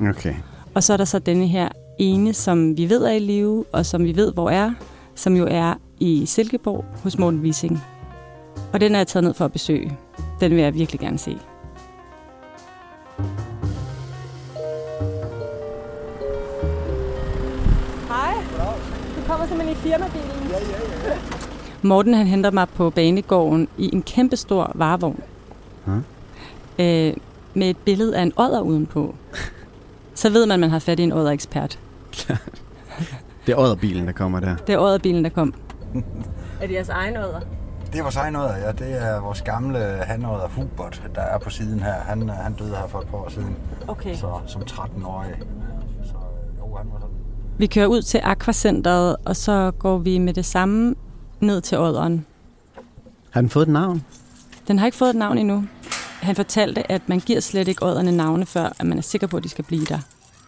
[0.00, 0.34] Okay.
[0.74, 3.86] Og så er der så denne her ene, som vi ved er i live, og
[3.86, 4.72] som vi ved, hvor er,
[5.14, 7.82] som jo er i Silkeborg hos Morten Wissing.
[8.72, 9.98] Og den er jeg taget ned for at besøge.
[10.40, 11.38] Den vil jeg virkelig gerne se.
[18.08, 18.34] Hej.
[19.16, 20.48] Du kommer simpelthen i firmabilen.
[20.50, 21.16] Ja, ja, ja.
[21.82, 25.20] Morten han henter mig på banegården i en kæmpestor varevogn.
[25.84, 26.04] Hmm?
[26.78, 27.14] Øh,
[27.54, 29.14] med et billede af en odder udenpå.
[30.14, 31.78] Så ved man, at man har fat i en odderekspert.
[33.46, 34.56] Det er odderbilen, der kommer der.
[34.56, 35.54] Det er odderbilen, der kom.
[36.60, 37.40] er det jeres egen odder?
[37.92, 38.72] Det er vores egen odder, ja.
[38.72, 41.92] Det er vores gamle hanodder Hubert, der er på siden her.
[41.92, 43.56] Han, han døde her for et par år siden.
[43.88, 44.14] Okay.
[44.14, 45.30] Så som 13-årig.
[46.04, 46.12] Så
[46.58, 47.14] jo, han var sådan.
[47.58, 50.94] Vi kører ud til Aquacenteret, og så går vi med det samme
[51.40, 52.26] ned til odderen.
[53.30, 54.04] Har den fået et navn?
[54.68, 55.64] Den har ikke fået et navn endnu.
[56.24, 59.36] Han fortalte, at man giver slet ikke odderne navne, før at man er sikker på,
[59.36, 59.98] at de skal blive der.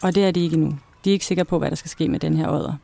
[0.03, 0.79] Og det er de ikke endnu.
[1.05, 2.75] De er ikke sikre på, hvad der skal ske med den her odder.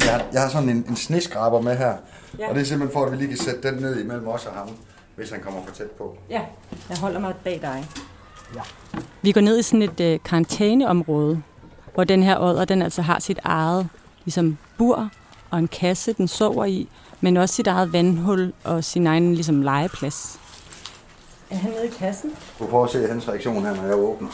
[0.00, 1.94] Jeg har, jeg har sådan en, en sneskraber med her.
[2.38, 2.48] Ja.
[2.48, 4.52] Og det er simpelthen for, at vi lige kan sætte den ned imellem os og
[4.52, 4.68] ham,
[5.16, 6.16] hvis han kommer for tæt på.
[6.30, 6.40] Ja,
[6.88, 7.86] jeg holder mig bag dig.
[8.54, 8.60] Ja.
[9.22, 11.42] Vi går ned i sådan et øh, karantæneområde,
[11.94, 13.88] hvor den her odder, den altså har sit eget
[14.24, 15.10] ligesom bur
[15.50, 16.88] og en kasse, den sover i,
[17.20, 20.39] men også sit eget vandhul og sin egen ligesom legeplads.
[21.50, 22.30] Er han nede i kassen?
[22.58, 24.28] Du prøver at se hans reaktion her, når jeg åbner.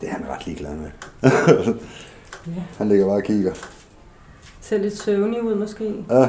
[0.00, 0.90] Det er han ret ligeglad med.
[2.46, 2.62] Ja.
[2.78, 3.52] Han ligger bare og kigger.
[4.60, 6.04] Ser lidt søvnig ud måske.
[6.10, 6.28] Ja.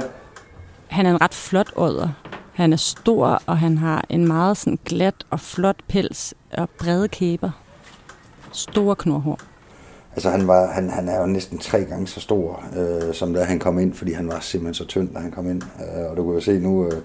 [0.88, 2.10] Han er en ret flot odder.
[2.54, 7.08] Han er stor, og han har en meget sådan glat og flot pels og brede
[7.08, 7.52] kæber.
[8.52, 9.40] Store knorhår.
[10.14, 13.44] Altså han, var, han, han er jo næsten tre gange så stor, øh, som da
[13.44, 15.62] han kom ind, fordi han var simpelthen så tynd, da han kom ind.
[15.64, 17.02] Øh, og du kan jo se nu, øh,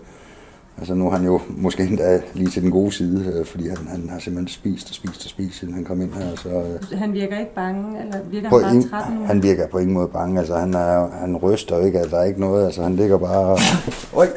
[0.79, 3.79] altså nu er han jo måske endda lige til den gode side, øh, fordi han,
[3.89, 6.37] han har simpelthen spist og spist og spist, siden han kom ind her.
[6.37, 9.25] Så, øh, Han virker ikke bange, eller virker på han bare ingen, træt nu?
[9.27, 12.27] han virker på ingen måde bange, altså han, er, han ryster ikke, altså der er
[12.27, 13.59] ikke noget, altså han ligger bare...
[14.21, 14.29] Oj!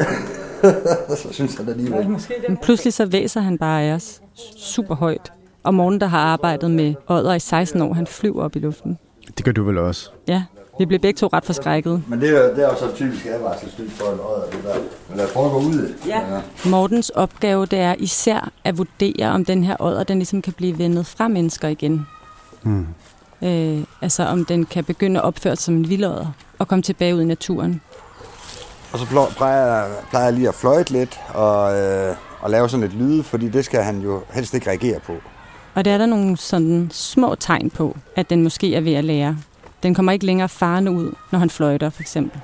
[1.22, 2.10] så synes han alligevel.
[2.48, 4.22] Men pludselig så væser han bare af os
[4.58, 5.32] super højt.
[5.64, 8.98] Og morgen, der har arbejdet med odder i 16 år, han flyver op i luften.
[9.38, 10.10] Det gør du vel også?
[10.28, 10.44] Ja,
[10.80, 12.04] vi blev begge to ret forskrækket.
[12.08, 14.76] Men det er, det er jo så typisk advarselslyd for en odder, det der.
[15.10, 15.94] Men lad os prøve at gå ud.
[16.08, 16.22] Ja.
[16.66, 20.78] Mortens opgave, det er især at vurdere, om den her odder, den ligesom kan blive
[20.78, 22.08] vendet fra mennesker igen.
[22.62, 22.88] Hmm.
[23.42, 26.28] Øh, altså om den kan begynde at opføre sig som en vildodder
[26.60, 27.82] og komme tilbage ud i naturen.
[28.94, 29.06] Og så
[29.38, 33.50] plejer, plejer jeg lige at fløjte lidt og, øh, og lave sådan et lyde, fordi
[33.50, 35.14] det skal han jo helst ikke reagere på.
[35.76, 39.04] Og der er der nogle sådan små tegn på, at den måske er ved at
[39.04, 39.38] lære.
[39.84, 42.42] Den kommer ikke længere farne ud, når han fløjter, for eksempel.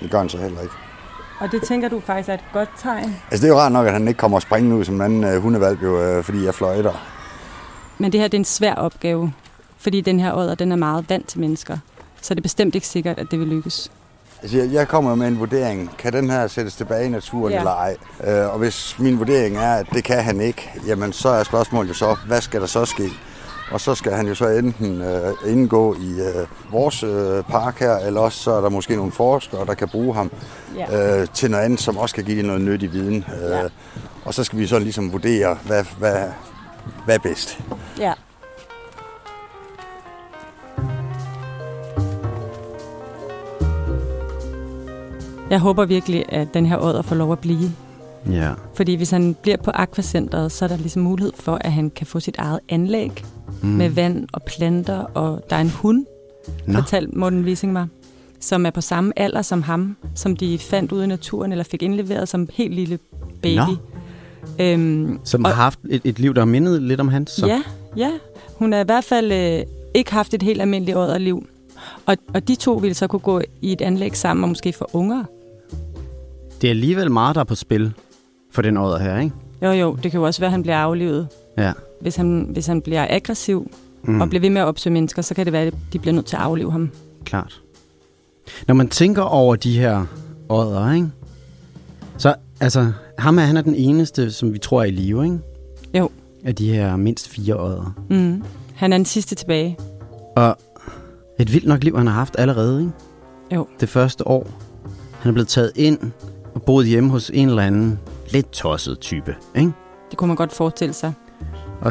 [0.00, 0.74] Det gør han så heller ikke.
[1.40, 3.16] Og det tænker du faktisk er et godt tegn?
[3.30, 5.24] Altså det er jo rart nok, at han ikke kommer springende ud som en anden
[5.24, 6.92] øh, hundevalg, jo, øh, fordi jeg fløjter.
[7.98, 9.32] Men det her det er en svær opgave,
[9.78, 11.78] fordi den her odder den er meget vant til mennesker.
[12.22, 13.90] Så det er bestemt ikke sikkert, at det vil lykkes.
[14.42, 15.90] Altså, jeg- jeg kommer med en vurdering.
[15.98, 17.56] Kan den her sættes tilbage i naturen Ja.
[17.56, 17.60] ja.
[17.60, 17.96] eller ej?
[18.44, 21.88] Øh, og hvis min vurdering er, at det kan han ikke, jamen så er spørgsmålet
[21.88, 23.08] jo så, hvad skal der så ske?
[23.70, 27.96] Og så skal han jo så enten øh, indgå i øh, vores øh, park her,
[27.96, 30.30] eller også så er der måske nogle forskere, der kan bruge ham
[30.76, 31.20] Ja.
[31.20, 33.24] øh, til noget andet, som også kan give noget nyttig viden.
[33.42, 33.70] Øh,
[34.24, 36.24] Og så skal vi så ligesom vurdere, hvad, hvad,
[37.04, 37.58] hvad er bedst.
[37.98, 38.12] Ja.
[45.50, 47.70] Jeg håber virkelig, at den her odder får lov at blive.
[48.30, 48.50] Ja.
[48.74, 52.06] Fordi hvis han bliver på Aquacenteret, så er der ligesom mulighed for, at han kan
[52.06, 53.24] få sit eget anlæg
[53.62, 53.68] Mm.
[53.68, 56.06] med vand og planter, og der er en hund,
[56.66, 56.72] Nå.
[56.80, 57.86] fortalte Morten Wissing mig,
[58.40, 61.82] som er på samme alder som ham, som de fandt ude i naturen, eller fik
[61.82, 62.98] indleveret som helt lille
[63.42, 63.56] baby.
[63.56, 63.76] Nå.
[64.64, 67.30] Øhm, Som har haft et, et liv, der har mindet lidt om hans.
[67.30, 67.46] Så.
[67.46, 67.62] Ja,
[67.96, 68.10] ja.
[68.56, 69.62] Hun har i hvert fald øh,
[69.94, 71.46] ikke haft et helt almindeligt odderliv.
[72.06, 74.86] Og, og de to ville så kunne gå i et anlæg sammen og måske få
[74.92, 75.24] unger.
[76.60, 77.92] Det er alligevel meget, der er på spil
[78.52, 79.34] for den ådder her, ikke?
[79.62, 81.28] Jo, jo, det kan jo også være, at han bliver aflivet.
[81.58, 81.72] Ja.
[82.00, 83.70] Hvis han, hvis han bliver aggressiv
[84.02, 84.20] Mm.
[84.20, 86.26] og bliver ved med at opsøge mennesker, så kan det være, at de bliver nødt
[86.26, 86.90] til at aflive ham.
[87.24, 87.60] Klart.
[88.68, 90.04] Når man tænker over de her
[90.48, 91.08] ådder, ikke?
[92.18, 95.38] Så, altså, ham er, han er den eneste, som vi tror er i live, ikke?
[95.94, 96.10] Jo.
[96.44, 97.94] Af de her mindst fire ådder.
[98.10, 98.42] Mm.
[98.74, 99.78] Han er den sidste tilbage.
[100.36, 100.56] Og
[101.38, 102.92] et vildt nok liv, han har haft allerede, ikke?
[103.54, 103.66] Jo.
[103.80, 104.46] Det første år.
[105.20, 105.98] Han er blevet taget ind
[106.56, 107.98] og boet hjemme hos en eller anden
[108.30, 109.72] lidt tosset type, ikke?
[110.10, 111.12] Det kunne man godt forestille sig.
[111.80, 111.86] Og,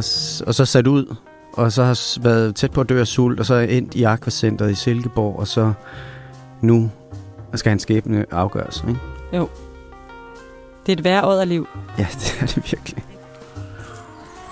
[0.47, 1.15] og så sat ud,
[1.54, 4.04] og så har været tæt på at dø af sult, og så er endt i
[4.04, 5.73] Aquacenteret i Silkeborg, og så
[6.62, 6.91] nu
[7.56, 8.99] skal hans skæbne afgøres, ikke?
[9.34, 9.49] Jo.
[10.86, 11.67] Det er et værre odderliv.
[11.97, 13.04] Ja, det er det virkelig.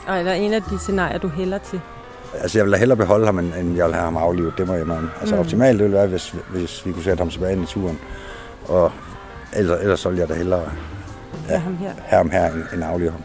[0.08, 1.80] Og er der en af de scenarier, du hælder til?
[2.34, 4.54] Altså, jeg vil da hellere beholde ham, end jeg vil have ham aflivet.
[4.58, 5.10] Det må jeg mene.
[5.20, 5.40] Altså, Mm.
[5.40, 5.46] mm.
[5.46, 8.00] optimalt det ville være, hvis, hvis vi kunne sætte ham tilbage i naturen.
[8.68, 8.92] Og
[9.56, 10.62] ellers, ellers så ville jeg da hellere
[11.50, 11.58] Ja.
[11.58, 11.92] Ham her.
[12.06, 13.22] have ham her, end, end aflive ham.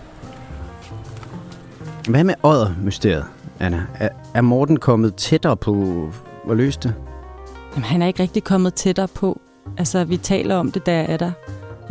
[2.09, 3.25] Hvad med ådder-mysteriet,
[3.61, 3.83] Anna?
[3.99, 6.09] Er, er Morten kommet tættere på
[6.51, 6.95] at løse det?
[7.73, 9.41] Jamen, han er ikke rigtig kommet tættere på.
[9.79, 11.33] Altså, vi taler om det, der er der,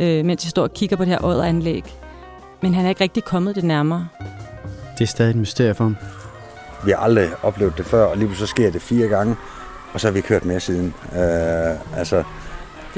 [0.00, 1.84] øh, mens vi står og kigger på det her odderanlæg.
[2.62, 4.08] Men han er ikke rigtig kommet det nærmere.
[4.98, 5.96] Det er stadig et mysterie for ham.
[6.84, 9.36] Vi har aldrig oplevet det før, og lige så sker det fire gange,
[9.92, 10.94] og så har vi ikke hørt mere siden.
[11.12, 12.22] Øh, altså,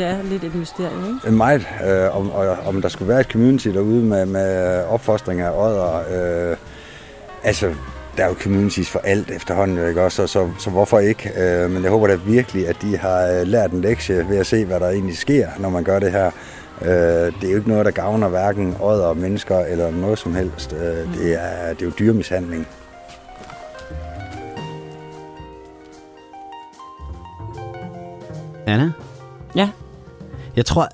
[0.00, 1.28] Det er lidt et mysterium, ikke?
[1.28, 5.40] en meget, øh, om, og, om der skulle være et community derude med, med opfostring
[5.40, 5.96] af ådder.
[6.50, 6.56] Øh,
[7.42, 7.74] altså,
[8.16, 10.16] der er jo communities for alt efterhånden, ikke også?
[10.16, 11.30] Så, så, så hvorfor ikke?
[11.36, 14.46] Øh, men jeg håber da virkelig, at de har øh, lært en lektie ved at
[14.46, 16.30] se, hvad der egentlig sker, når man gør det her.
[16.82, 16.88] Øh,
[17.40, 20.72] det er jo ikke noget, der gavner hverken ådder, mennesker eller noget som helst.
[20.72, 22.66] Øh, det, er, det er jo dyremishandling.
[28.66, 28.92] Anna?
[29.54, 29.68] Ja?
[30.60, 30.88] Jeg tror,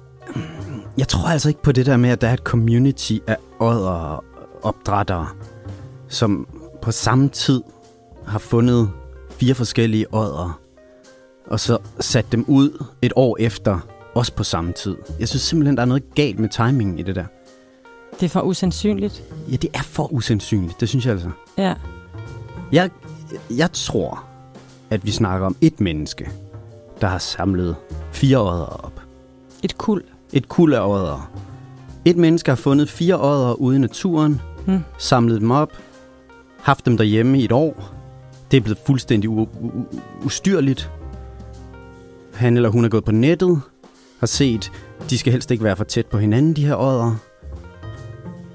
[0.98, 4.24] jeg tror altså ikke på det der med, at der er et community af ådder
[4.62, 5.28] opdrættere,
[6.08, 6.48] som
[6.82, 7.62] på samme tid
[8.26, 8.90] har fundet
[9.30, 10.60] fire forskellige ådder,
[11.46, 13.78] og så sat dem ud et år efter,
[14.14, 14.96] også på samme tid.
[15.20, 17.24] Jeg synes simpelthen, der er noget galt med timingen i det der.
[18.20, 19.24] Det er for usandsynligt.
[19.50, 21.30] Ja, det er for usandsynligt, det synes jeg altså.
[21.58, 21.74] Ja.
[22.72, 22.90] Jeg,
[23.50, 24.24] jeg tror,
[24.90, 26.30] at vi snakker om et menneske,
[27.00, 27.76] der har samlet
[28.12, 29.05] fire ådder op.
[29.66, 30.02] Et kul.
[30.32, 31.30] Et kul af ådder.
[32.04, 34.80] Et menneske har fundet fire ådder ude i naturen, Hmm.
[34.98, 35.72] samlet dem op,
[36.60, 37.92] haft dem derhjemme i et år.
[38.50, 39.30] Det er blevet fuldstændig
[40.24, 40.90] ustyrligt.
[42.34, 43.60] Han eller hun er gået på nettet,
[44.18, 44.72] har set,
[45.10, 47.16] de skal helst ikke være for tæt på hinanden, de her ådder.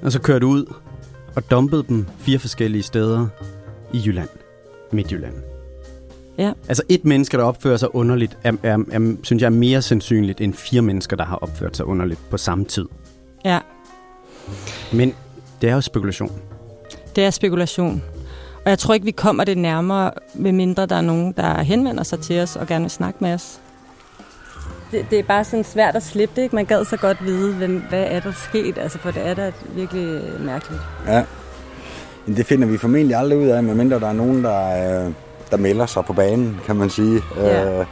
[0.01, 0.73] Og så kørt ud
[1.35, 3.27] og dumpet dem fire forskellige steder
[3.93, 4.29] i Jylland.
[4.91, 5.50] Midtjylland.
[6.37, 6.51] Ja.
[6.67, 10.41] Altså et menneske, der opfører sig underligt, er, er, er, synes jeg er mere sandsynligt
[10.41, 12.85] end fire mennesker, der har opført sig underligt på samme tid.
[13.45, 13.59] Ja,
[14.93, 15.13] Men
[15.61, 16.31] det er jo spekulation.
[17.15, 18.03] det er spekulation.
[18.65, 22.19] Og jeg tror ikke, vi kommer det nærmere, medmindre der er nogen, der henvender sig
[22.19, 23.59] til os og gerne vil snakke med os.
[24.91, 26.55] Det, det er bare sådan svært at slippe det, ikke?
[26.55, 29.51] Man gad så godt vide, hvem, hvad er der sket, altså, for det er da
[29.75, 30.81] virkelig mærkeligt.
[31.07, 31.23] Ja.
[32.25, 35.11] Men det finder vi formentlig aldrig ud af, medmindre der er nogen, der, øh,
[35.51, 37.21] der melder sig på banen, kan man sige.
[37.35, 37.79] Ja.
[37.79, 37.85] Øh,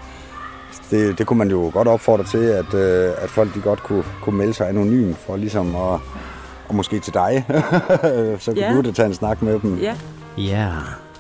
[0.91, 4.03] det, det kunne man jo godt opfordre til, at, øh, at folk de godt kunne,
[4.22, 5.99] kunne melde sig anonym for ligesom at,
[6.70, 7.45] og måske til dig,
[8.39, 8.74] så kunne Ja.
[8.74, 9.78] du da tage en snak med dem.
[9.78, 9.95] Ja.
[10.38, 10.70] Ja.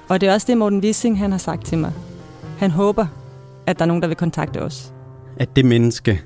[0.09, 1.91] Og det er også det, Morten Wissing han har sagt til mig.
[2.57, 3.05] Han håber,
[3.67, 4.93] at der er nogen, der vil kontakte os.
[5.37, 6.21] At det menneske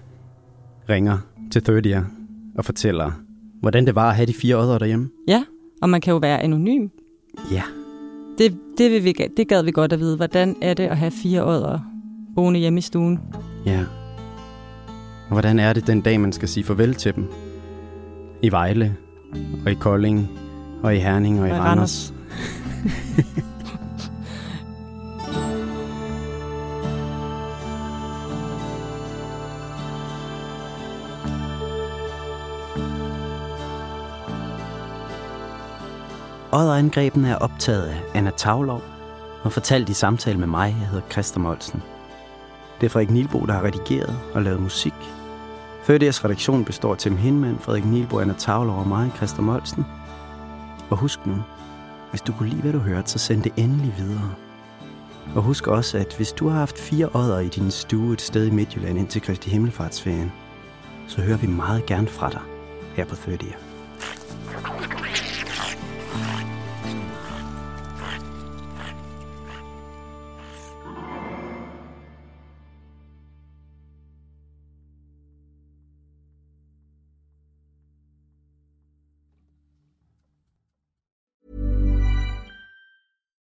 [0.90, 1.18] ringer
[1.52, 2.02] til 30'er
[2.58, 3.12] og fortæller,
[3.62, 5.10] hvordan det var at have de fire ådder derhjemme.
[5.28, 5.44] Ja,
[5.82, 6.88] og man kan jo være anonym.
[7.52, 7.64] Ja.
[8.38, 10.16] Det, det, vil vi, det gad vi godt at vide.
[10.16, 11.80] Hvordan er det at have fire ådder
[12.36, 13.20] boende hjemme i stuen?
[13.66, 13.80] Ja.
[15.28, 17.28] Og hvordan er det den dag, man skal sige farvel til dem?
[18.42, 18.96] I Vejle,
[19.66, 20.30] og i Kolding,
[20.84, 22.14] og i Herning, og Og i Randers.
[36.54, 38.82] Odderangrebene er optaget af Anna Tavlov
[39.44, 41.84] og fortalt i samtale med mig, jeg hedder Christer Molsen.
[42.80, 44.94] Det er Frederik Nilbo, der har redigeret og lavet musik.
[45.84, 49.86] Fødders redaktion består af Tim Hinman, Frederik Nilbo, Anna Tavlov og mig, Christer Molsen.
[50.90, 51.36] Og husk nu,
[52.10, 54.34] hvis du kunne lide, hvad du hørte, så send det endelig videre.
[55.36, 58.48] Og husk også, at hvis du har haft fire odder i din stue et sted
[58.48, 60.32] i Midtjylland indtil Kristi Himmelfartsferien,
[61.08, 62.42] så hører vi meget gerne fra dig
[62.96, 63.38] her på 30